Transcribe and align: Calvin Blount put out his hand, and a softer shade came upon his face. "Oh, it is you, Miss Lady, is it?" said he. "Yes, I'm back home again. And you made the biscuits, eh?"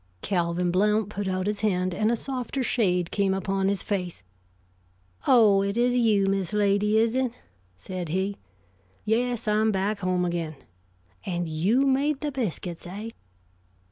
Calvin 0.23 0.71
Blount 0.71 1.09
put 1.09 1.27
out 1.27 1.45
his 1.45 1.61
hand, 1.61 1.93
and 1.93 2.11
a 2.11 2.15
softer 2.15 2.63
shade 2.63 3.11
came 3.11 3.35
upon 3.35 3.67
his 3.67 3.83
face. 3.83 4.23
"Oh, 5.27 5.61
it 5.61 5.77
is 5.77 5.95
you, 5.95 6.25
Miss 6.25 6.53
Lady, 6.53 6.97
is 6.97 7.13
it?" 7.13 7.33
said 7.77 8.09
he. 8.09 8.37
"Yes, 9.05 9.47
I'm 9.47 9.71
back 9.71 9.99
home 9.99 10.25
again. 10.25 10.55
And 11.23 11.47
you 11.47 11.85
made 11.85 12.21
the 12.21 12.31
biscuits, 12.31 12.87
eh?" 12.87 13.11